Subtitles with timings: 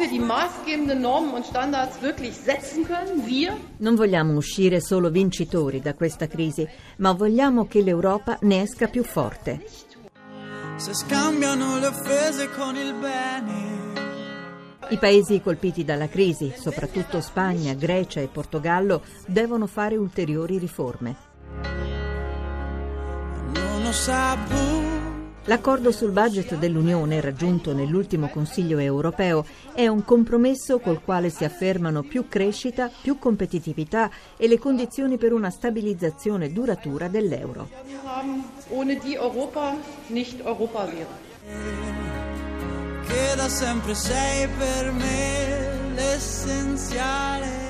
[0.00, 3.56] Wir die maßgebenden Normen und Standards wirklich setzen können, wir?
[3.78, 9.04] Non vogliamo uscire solo vincitori da questa crisi, ma vogliamo che l'Europa ne esca più
[9.04, 9.62] forte.
[10.76, 13.68] Se scambiano le offese con il bene.
[14.88, 21.16] I paesi colpiti dalla crisi, soprattutto Spagna, Grecia e Portogallo, devono fare ulteriori riforme.
[23.52, 24.89] Non ho saputo.
[25.44, 32.02] L'accordo sul budget dell'Unione raggiunto nell'ultimo Consiglio europeo è un compromesso col quale si affermano
[32.02, 37.68] più crescita, più competitività e le condizioni per una stabilizzazione duratura dell'euro.
[43.06, 47.69] Che da sempre sei per me l'essenziale.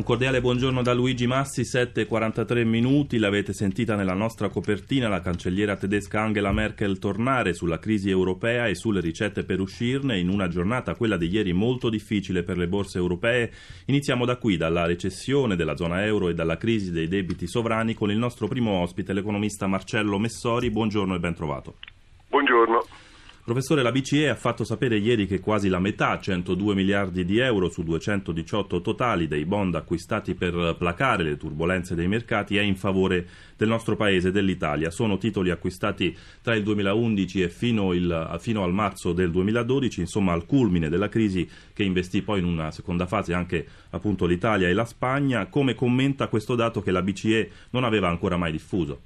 [0.00, 5.76] Un cordiale buongiorno da Luigi Massi, 7.43 minuti, l'avete sentita nella nostra copertina la cancelliera
[5.76, 10.94] tedesca Angela Merkel tornare sulla crisi europea e sulle ricette per uscirne in una giornata,
[10.94, 13.52] quella di ieri, molto difficile per le borse europee.
[13.88, 18.10] Iniziamo da qui, dalla recessione della zona euro e dalla crisi dei debiti sovrani con
[18.10, 20.70] il nostro primo ospite, l'economista Marcello Messori.
[20.70, 21.74] Buongiorno e ben trovato.
[22.26, 23.09] Buongiorno.
[23.42, 27.70] Professore, la BCE ha fatto sapere ieri che quasi la metà, 102 miliardi di euro
[27.70, 33.26] su 218 totali dei bond acquistati per placare le turbulenze dei mercati, è in favore
[33.56, 34.90] del nostro paese, dell'Italia.
[34.90, 40.32] Sono titoli acquistati tra il 2011 e fino, il, fino al marzo del 2012, insomma
[40.32, 44.74] al culmine della crisi che investì poi in una seconda fase anche appunto l'Italia e
[44.74, 45.46] la Spagna.
[45.46, 49.00] Come commenta questo dato che la BCE non aveva ancora mai diffuso?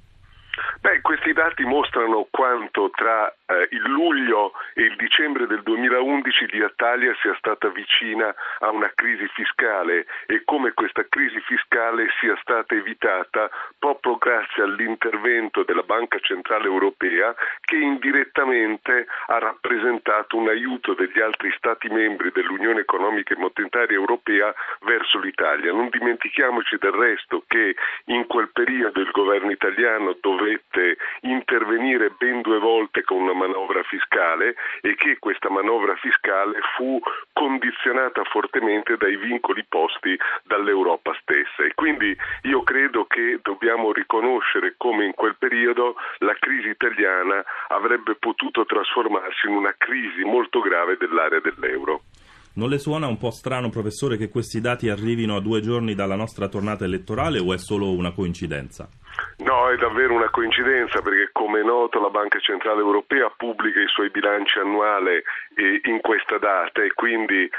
[0.79, 7.15] Beh, questi dati mostrano quanto tra eh, il luglio e il dicembre del 2011 l'Italia
[7.21, 13.49] sia stata vicina a una crisi fiscale e come questa crisi fiscale sia stata evitata
[13.77, 21.53] proprio grazie all'intervento della Banca Centrale Europea che indirettamente ha rappresentato un aiuto degli altri
[21.57, 25.71] Stati membri dell'Unione Economica e Monetaria Europea verso l'Italia.
[25.71, 32.59] Non dimentichiamoci del resto che in quel periodo il governo italiano dovette intervenire ben due
[32.59, 36.99] volte con una manovra fiscale e che questa manovra fiscale fu
[37.33, 45.05] condizionata fortemente dai vincoli posti dall'Europa stessa e quindi io credo che dobbiamo riconoscere come
[45.05, 51.39] in quel periodo la crisi italiana avrebbe potuto trasformarsi in una crisi molto grave dell'area
[51.39, 52.01] dell'euro.
[52.55, 56.15] Non le suona un po' strano, professore, che questi dati arrivino a due giorni dalla
[56.15, 58.87] nostra tornata elettorale o è solo una coincidenza?
[59.39, 63.87] No, è davvero una coincidenza perché come è noto la Banca Centrale Europea pubblica i
[63.87, 65.21] suoi bilanci annuali
[65.55, 67.51] eh, in questa data e quindi eh,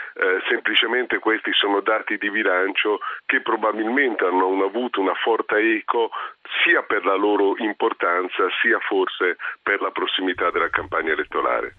[0.49, 6.09] semplicemente questi sono dati di bilancio che probabilmente hanno avuto una forte eco
[6.65, 11.75] sia per la loro importanza sia forse per la prossimità della campagna elettorale.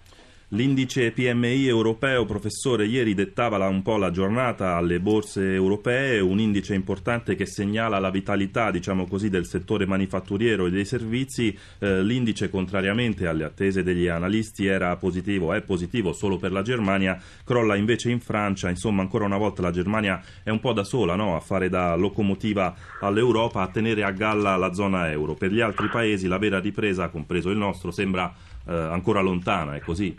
[0.52, 6.72] L'indice PMI europeo, professore, ieri dettava un po' la giornata alle borse europee, un indice
[6.72, 11.54] importante che segnala la vitalità, diciamo così, del settore manifatturiero e dei servizi.
[11.78, 17.20] Eh, l'indice, contrariamente alle attese degli analisti, era positivo, è positivo solo per la Germania,
[17.44, 18.70] crolla invece in Francia.
[18.70, 21.36] Insomma, ancora una volta la Germania è un po' da sola no?
[21.36, 25.34] a fare da locomotiva all'Europa, a tenere a galla la zona euro.
[25.34, 28.34] Per gli altri paesi la vera ripresa, compreso il nostro, sembra
[28.68, 30.16] eh, ancora lontana, è così?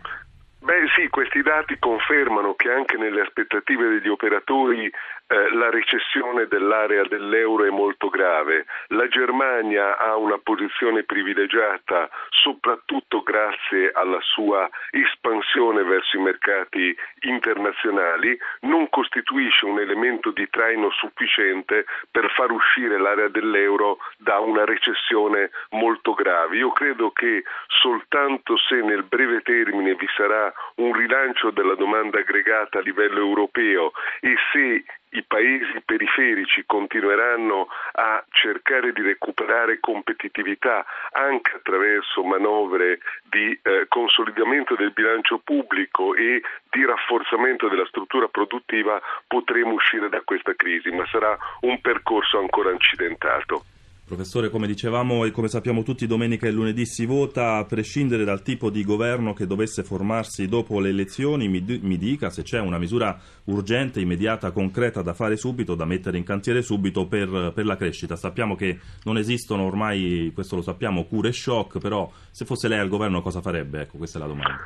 [0.61, 4.91] Beh sì, questi dati confermano che anche nelle aspettative degli operatori
[5.31, 8.65] eh, la recessione dell'area dell'euro è molto grave.
[8.87, 18.35] La Germania ha una posizione privilegiata soprattutto grazie alla sua espansione verso i mercati internazionali,
[18.61, 25.51] non costituisce un elemento di traino sufficiente per far uscire l'area dell'euro da una recessione
[25.71, 26.57] molto grave.
[26.57, 32.79] Io credo che soltanto se nel breve termine vi sarà un rilancio della domanda aggregata
[32.79, 33.91] a livello europeo
[34.21, 43.57] e se i paesi periferici continueranno a cercare di recuperare competitività anche attraverso manovre di
[43.61, 50.53] eh, consolidamento del bilancio pubblico e di rafforzamento della struttura produttiva, potremo uscire da questa
[50.55, 53.63] crisi, ma sarà un percorso ancora incidentato.
[54.09, 58.41] Professore, come dicevamo e come sappiamo tutti, domenica e lunedì si vota, a prescindere dal
[58.41, 62.79] tipo di governo che dovesse formarsi dopo le elezioni, mi, mi, dica se c'è una
[62.79, 67.77] misura urgente, immediata, concreta da fare subito, da mettere in cantiere subito per, per la
[67.77, 68.15] crescita.
[68.15, 72.89] Sappiamo che non esistono ormai, questo lo sappiamo, cure shock, però se fosse lei al
[72.89, 73.81] governo cosa farebbe?
[73.81, 74.57] Ecco, questa è la domanda.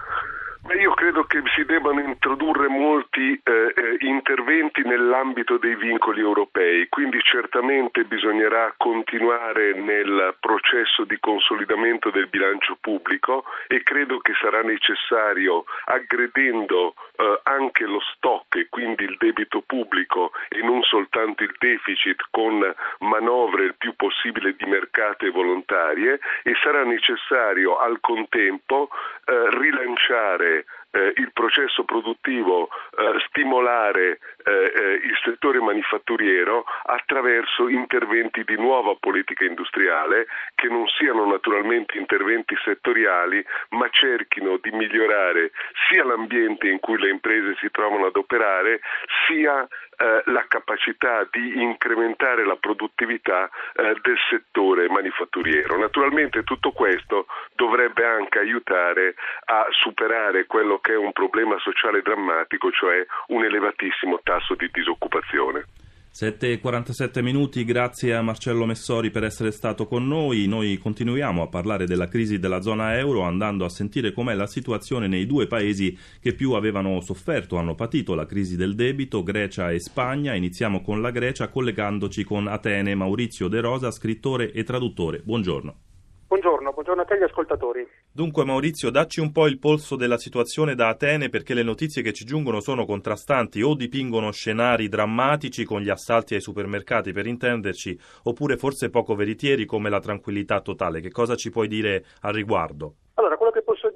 [1.13, 8.04] Credo che si debbano introdurre molti eh, eh, interventi nell'ambito dei vincoli europei, quindi certamente
[8.06, 16.95] bisognerà continuare nel processo di consolidamento del bilancio pubblico e credo che sarà necessario, aggredendo
[17.15, 22.74] eh, anche lo stock e quindi il debito pubblico e non soltanto il deficit con
[23.01, 28.89] manovre il più possibile di mercato e volontarie e sarà necessario al contempo
[29.25, 38.44] eh, rilanciare eh, il processo produttivo, eh, stimolare eh, eh, il settore manifatturiero attraverso interventi
[38.44, 45.51] di nuova politica industriale che non siano naturalmente interventi settoriali ma cerchino di migliorare
[45.90, 48.80] sia l'ambiente in cui le imprese si trovano ad operare
[49.28, 49.68] sia
[50.03, 55.77] eh, la capacità di incrementare la produttività eh, del settore manifatturiero.
[55.77, 59.15] Naturalmente tutto questo dovrebbe anche aiutare
[59.45, 65.67] a superare quello che è un problema sociale drammatico, cioè un elevatissimo tasso di disoccupazione.
[66.15, 70.45] 7.47 minuti, grazie a Marcello Messori per essere stato con noi.
[70.45, 75.07] Noi continuiamo a parlare della crisi della zona euro andando a sentire com'è la situazione
[75.07, 79.80] nei due paesi che più avevano sofferto, hanno patito la crisi del debito, Grecia e
[79.80, 80.36] Spagna.
[80.36, 85.19] Iniziamo con la Grecia collegandoci con Atene, Maurizio De Rosa, scrittore e traduttore.
[85.24, 85.93] Buongiorno.
[86.33, 87.88] Buongiorno, buongiorno a te gli ascoltatori.
[88.12, 92.12] Dunque Maurizio, dacci un po' il polso della situazione da Atene perché le notizie che
[92.12, 97.95] ci giungono sono contrastanti o dipingono scenari drammatici con gli assalti ai supermercati per intenderci,
[98.24, 101.01] oppure forse poco veritieri come la tranquillità totale.
[101.01, 102.95] Che cosa ci puoi dire al riguardo?
[103.13, 103.38] Allora,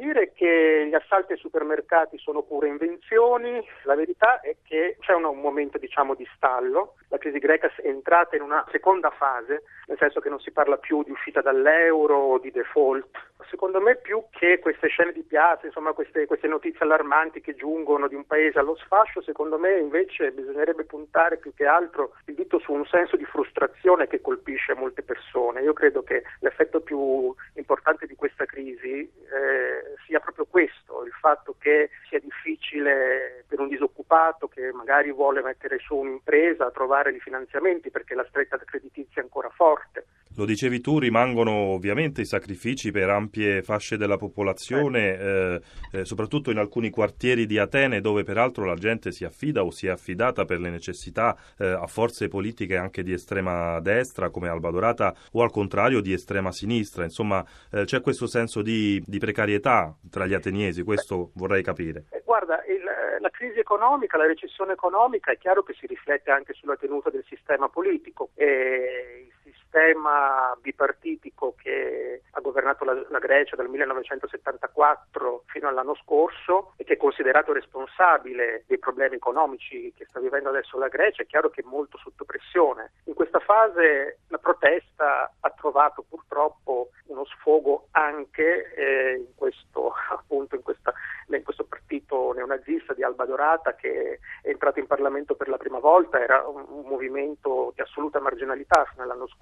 [0.07, 5.25] dire che gli assalti ai supermercati sono pure invenzioni, la verità è che c'è un,
[5.25, 9.97] un momento diciamo di stallo, la crisi greca è entrata in una seconda fase, nel
[9.97, 13.07] senso che non si parla più di uscita dall'euro o di default.
[13.49, 18.07] Secondo me più che queste scene di piazza, insomma queste, queste notizie allarmanti che giungono
[18.07, 22.59] di un paese allo sfascio, secondo me invece bisognerebbe puntare più che altro il dito
[22.59, 25.61] su un senso di frustrazione che colpisce molte persone.
[25.61, 29.76] Io credo che l'effetto più importante di questa crisi eh,
[30.07, 35.77] sia proprio questo, il fatto che sia difficile per un disoccupato che magari vuole mettere
[35.79, 40.05] su un'impresa trovare i finanziamenti perché la stretta creditizia è ancora forte.
[40.37, 45.61] Lo dicevi tu, rimangono ovviamente i sacrifici per ampie fasce della popolazione, eh,
[45.91, 49.87] eh, soprattutto in alcuni quartieri di Atene dove peraltro la gente si affida o si
[49.87, 54.69] è affidata per le necessità eh, a forze politiche anche di estrema destra come Alba
[54.69, 57.03] Dorata o al contrario di estrema sinistra.
[57.03, 62.05] Insomma eh, c'è questo senso di, di, precarietà tra gli ateniesi, questo vorrei capire.
[62.11, 62.83] Eh, guarda, il,
[63.19, 67.25] la crisi economica, la recessione economica è chiaro che si riflette anche sulla tenuta del
[67.27, 68.29] sistema politico.
[68.35, 76.83] E sistema bipartitico che ha governato la, la, Grecia dal 1974 fino all'anno scorso e
[76.83, 81.49] che è considerato responsabile dei problemi economici che sta vivendo adesso la Grecia, è chiaro
[81.49, 82.91] che è molto sotto pressione.
[83.05, 90.55] In questa fase la protesta ha trovato purtroppo uno sfogo anche eh, in questo, appunto,
[90.55, 90.93] in, questa,
[91.29, 95.79] in questo partito neonazista di Alba Dorata che è entrato in Parlamento per la prima
[95.79, 99.36] volta, era un, un movimento di assoluta marginalità fino all'anno scorso,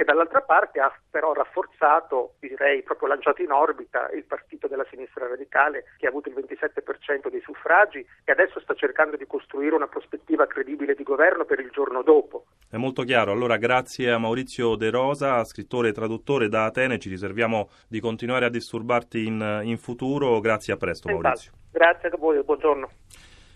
[0.00, 5.28] che dall'altra parte ha però rafforzato, direi proprio lanciato in orbita, il partito della sinistra
[5.28, 9.88] radicale che ha avuto il 27% dei suffragi e adesso sta cercando di costruire una
[9.88, 12.46] prospettiva credibile di governo per il giorno dopo.
[12.70, 17.10] È molto chiaro, allora grazie a Maurizio De Rosa, scrittore e traduttore da Atene, ci
[17.10, 21.52] riserviamo di continuare a disturbarti in, in futuro, grazie a presto Maurizio.
[21.70, 22.99] Grazie a voi, buongiorno.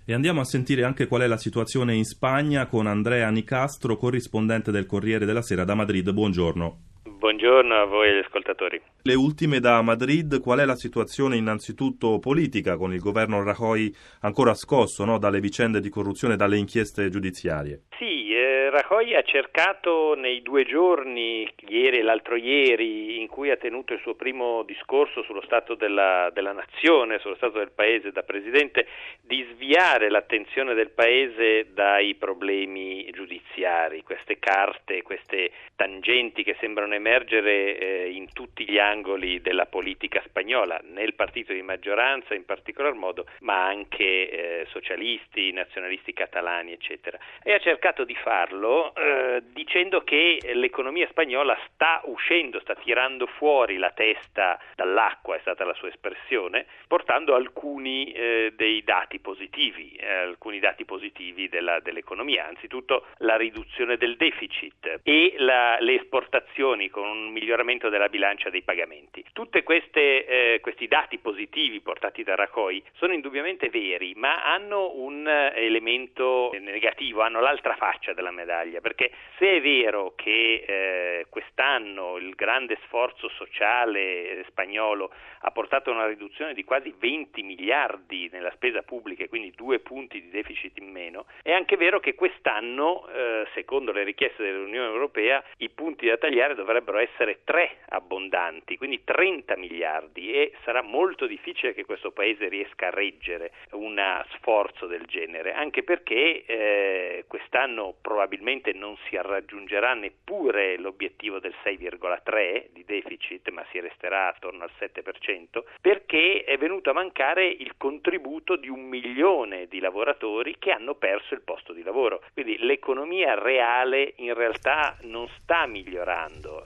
[0.06, 4.70] E andiamo a sentire anche qual è la situazione in Spagna con Andrea Nicastro, corrispondente
[4.70, 6.12] del Corriere della Sera da Madrid.
[6.12, 6.93] Buongiorno.
[7.16, 8.80] Buongiorno a voi ascoltatori.
[9.02, 13.90] Le ultime da Madrid, qual è la situazione innanzitutto politica con il governo Rajoy
[14.20, 17.84] ancora scosso no, dalle vicende di corruzione e dalle inchieste giudiziarie?
[17.96, 23.56] Sì, eh, Rajoy ha cercato nei due giorni, ieri e l'altro ieri, in cui ha
[23.56, 28.22] tenuto il suo primo discorso sullo stato della, della nazione, sullo stato del paese da
[28.22, 28.86] presidente,
[29.22, 37.13] di sviare l'attenzione del paese dai problemi giudiziari, queste carte, queste tangenti che sembrano emergere
[37.14, 42.94] emergere eh, in tutti gli angoli della politica spagnola, nel partito di maggioranza in particolar
[42.94, 47.18] modo, ma anche eh, socialisti, nazionalisti catalani, eccetera.
[47.42, 53.76] E ha cercato di farlo eh, dicendo che l'economia spagnola sta uscendo, sta tirando fuori
[53.76, 60.12] la testa dall'acqua, è stata la sua espressione, portando alcuni eh, dei dati positivi, eh,
[60.12, 67.08] alcuni dati positivi della, dell'economia, anzitutto la riduzione del deficit e la, le esportazioni con
[67.08, 69.24] un miglioramento della bilancia dei pagamenti.
[69.32, 76.54] Tutti eh, questi dati positivi portati da Raccoi sono indubbiamente veri, ma hanno un elemento
[76.60, 82.78] negativo, hanno l'altra faccia della medaglia, perché se è vero che eh, quest'anno il grande
[82.84, 85.10] sforzo sociale spagnolo
[85.40, 90.20] ha portato a una riduzione di quasi 20 miliardi nella spesa pubblica, quindi due punti
[90.22, 95.42] di deficit in meno, è anche vero che quest'anno, eh, secondo le richieste dell'Unione Europea,
[95.58, 101.74] i punti da tagliare dovrebbero essere tre abbondanti, quindi 30 miliardi e sarà molto difficile
[101.74, 104.00] che questo Paese riesca a reggere un
[104.34, 112.66] sforzo del genere, anche perché eh, quest'anno probabilmente non si raggiungerà neppure l'obiettivo del 6,3
[112.72, 118.56] di deficit, ma si resterà attorno al 7% perché è venuto a mancare il contributo
[118.56, 122.22] di un milione di lavoratori che hanno perso il posto di lavoro.
[122.32, 126.64] Quindi l'economia reale in realtà non sta migliorando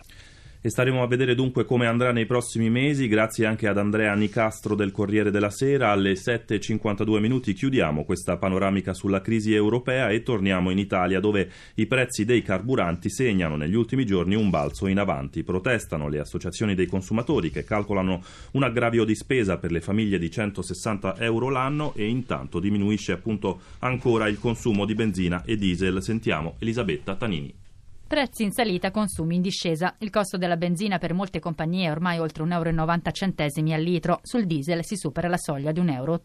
[0.61, 3.07] e staremo a vedere dunque come andrà nei prossimi mesi.
[3.07, 5.91] Grazie anche ad Andrea Nicastro del Corriere della Sera.
[5.91, 11.87] Alle 7.52 minuti chiudiamo questa panoramica sulla crisi europea e torniamo in Italia dove i
[11.87, 15.45] prezzi dei carburanti segnano negli ultimi giorni un balzo in avanti.
[15.45, 18.23] Protestano le associazioni dei consumatori che calcolano
[18.53, 23.61] un aggravio di spesa per le famiglie di 160 euro l'anno e intanto diminuisce appunto
[23.81, 26.03] ancora il consumo di benzina e diesel.
[26.03, 27.67] Sentiamo Elisabetta Tanini.
[28.09, 29.95] Prezzi in salita, consumi in discesa.
[29.99, 34.21] Il costo della benzina per molte compagnie è ormai oltre 1,90 euro al litro.
[34.23, 36.23] Sul diesel si supera la soglia di 1,80 euro.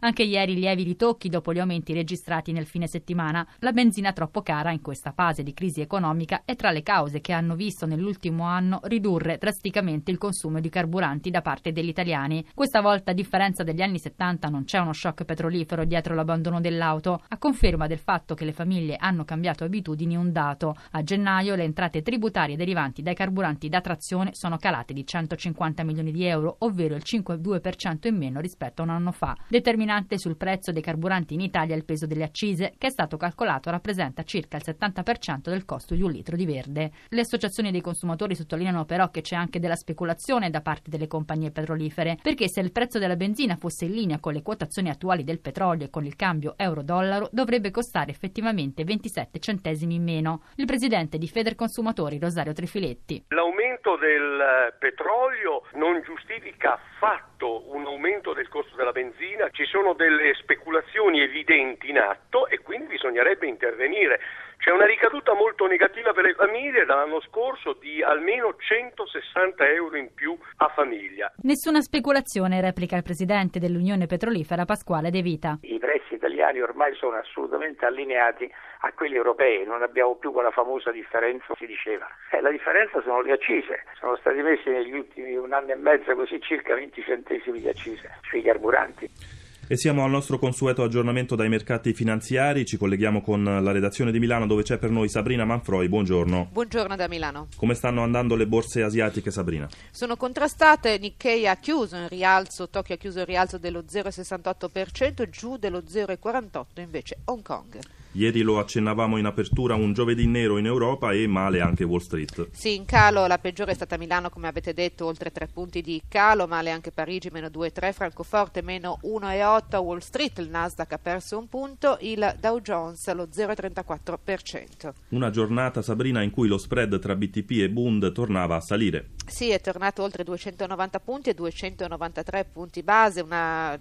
[0.00, 3.46] Anche ieri lievi ritocchi dopo gli aumenti registrati nel fine settimana.
[3.58, 7.34] La benzina troppo cara in questa fase di crisi economica è tra le cause che
[7.34, 12.42] hanno visto nell'ultimo anno ridurre drasticamente il consumo di carburanti da parte degli italiani.
[12.54, 17.22] Questa volta, a differenza degli anni 70, non c'è uno shock petrolifero dietro l'abbandono dell'auto,
[17.28, 20.74] a conferma del fatto che le famiglie hanno cambiato abitudini un dato.
[20.92, 26.12] A gennaio le entrate tributarie derivanti dai carburanti da trazione sono calate di 150 milioni
[26.12, 29.36] di euro, ovvero il 5,2% in meno rispetto a un anno fa.
[29.48, 33.70] Determinante sul prezzo dei carburanti in Italia il peso delle accise, che è stato calcolato
[33.70, 36.92] rappresenta circa il 70% del costo di un litro di verde.
[37.08, 41.50] Le associazioni dei consumatori sottolineano però che c'è anche della speculazione da parte delle compagnie
[41.50, 45.40] petrolifere, perché se il prezzo della benzina fosse in linea con le quotazioni attuali del
[45.40, 50.42] petrolio e con il cambio euro-dollaro, dovrebbe costare effettivamente 27 centesimi in meno.
[50.56, 53.24] Il presidente presidente di Federconsumatori Rosario Trifiletti.
[53.28, 60.34] L'aumento del petrolio non giustifica affatto un aumento del costo della benzina, ci sono delle
[60.34, 64.20] speculazioni evidenti in atto e quindi bisognerebbe intervenire.
[64.62, 70.14] C'è una ricaduta molto negativa per le famiglie dall'anno scorso di almeno 160 euro in
[70.14, 71.32] più a famiglia.
[71.42, 75.58] Nessuna speculazione, replica il presidente dell'Unione Petrolifera Pasquale De Vita.
[75.62, 78.48] I prezzi italiani ormai sono assolutamente allineati
[78.82, 82.06] a quelli europei, non abbiamo più quella famosa differenza, si diceva.
[82.30, 86.14] Eh, la differenza sono le accise, sono stati messi negli ultimi un anno e mezzo
[86.14, 89.41] così circa 20 centesimi di accise sui carburanti.
[89.72, 92.66] E siamo al nostro consueto aggiornamento dai mercati finanziari.
[92.66, 95.88] Ci colleghiamo con la redazione di Milano dove c'è per noi Sabrina Manfroi.
[95.88, 96.50] Buongiorno.
[96.52, 97.48] Buongiorno da Milano.
[97.56, 99.66] Come stanno andando le borse asiatiche, Sabrina?
[99.90, 100.98] Sono contrastate.
[100.98, 106.64] Nikkei ha chiuso in rialzo, Tokyo ha chiuso in rialzo dello 0,68%, giù dello 0,48%
[106.82, 107.78] invece Hong Kong.
[108.14, 112.48] Ieri lo accennavamo in apertura, un giovedì nero in Europa e male anche Wall Street.
[112.50, 116.02] Sì, in calo la peggiore è stata Milano, come avete detto, oltre tre punti di
[116.08, 121.38] calo, male anche Parigi, meno 2,3, Francoforte, meno 1,8, Wall Street, il Nasdaq ha perso
[121.38, 124.92] un punto, il Dow Jones lo 0,34%.
[125.08, 129.12] Una giornata, Sabrina, in cui lo spread tra BTP e Bund tornava a salire.
[129.24, 133.80] Sì, è tornato oltre 290 punti e 293 punti base, una...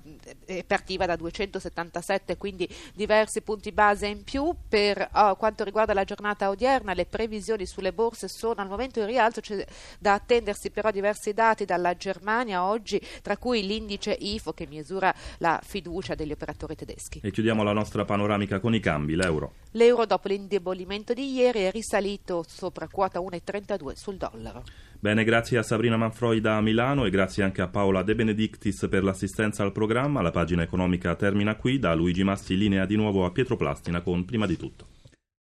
[0.65, 4.55] partiva da 277, quindi diversi punti base in più.
[4.67, 9.07] Per oh, quanto riguarda la giornata odierna, le previsioni sulle borse sono al momento in
[9.07, 9.65] rialzo, c'è
[9.99, 15.59] da attendersi però diversi dati dalla Germania oggi, tra cui l'indice IFO che misura la
[15.61, 17.19] fiducia degli operatori tedeschi.
[17.23, 19.53] E chiudiamo la nostra panoramica con i cambi, l'euro.
[19.71, 24.63] L'euro dopo l'indebolimento di ieri è risalito sopra quota 1,32 sul dollaro.
[25.03, 29.03] Bene, grazie a Sabrina Manfroi da Milano e grazie anche a Paola De Benedictis per
[29.03, 30.21] l'assistenza al programma.
[30.21, 31.79] La pagina economica termina qui.
[31.79, 35.00] Da Luigi Massi linea di nuovo a Pietro Plastina con Prima di tutto.